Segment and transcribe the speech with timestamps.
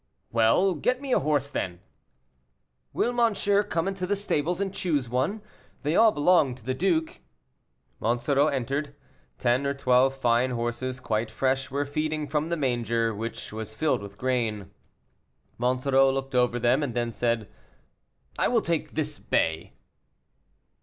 [0.31, 1.79] "Well, get me a horse then."
[2.91, 5.43] "Will monsieur come into the stables and choose one?
[5.83, 7.19] they all belong to the duke."
[7.99, 8.95] Monsoreau entered.
[9.37, 14.01] Ten or twelve fine horses, quite fresh, were feeding from the manger, which was filled
[14.01, 14.71] with grain.
[15.59, 17.47] Monsoreau looked over them, and then said,
[18.39, 19.73] "I will take this bay."